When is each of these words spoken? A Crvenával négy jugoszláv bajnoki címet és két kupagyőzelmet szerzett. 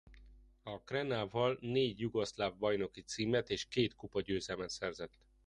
A 0.63 0.79
Crvenával 0.83 1.57
négy 1.59 1.99
jugoszláv 1.99 2.55
bajnoki 2.55 3.01
címet 3.01 3.49
és 3.49 3.67
két 3.67 3.95
kupagyőzelmet 3.95 4.69
szerzett. 4.69 5.17